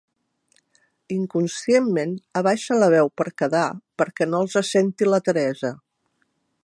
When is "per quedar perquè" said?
3.21-4.29